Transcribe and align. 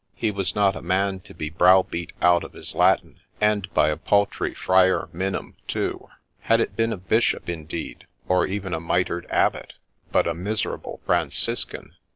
He 0.15 0.31
was 0.31 0.55
not 0.55 0.75
a 0.75 0.81
man 0.81 1.19
to 1.19 1.33
be 1.35 1.51
browbeat 1.51 2.11
out 2.23 2.43
of 2.43 2.53
his 2.53 2.73
Latin,— 2.73 3.19
and 3.39 3.71
by 3.75 3.89
a 3.89 3.97
paltry 3.97 4.51
Friar 4.55 5.09
Minim, 5.13 5.57
too. 5.67 6.09
Had 6.39 6.59
it 6.59 6.75
been 6.75 6.91
a 6.91 6.97
Bishop, 6.97 7.47
indeed, 7.47 8.07
or 8.27 8.47
even 8.47 8.73
a 8.73 8.79
mitred 8.79 9.27
Abbot,— 9.29 9.75
but 10.11 10.25
a 10.25 10.33
miserable 10.33 11.01
Franciscan! 11.05 11.93